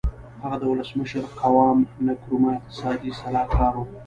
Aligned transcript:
هغه 0.41 0.57
د 0.59 0.63
ولسمشر 0.73 1.23
قوام 1.41 1.77
نکرومه 2.07 2.51
اقتصادي 2.59 3.09
سلاکار 3.21 3.73
و. 3.77 3.83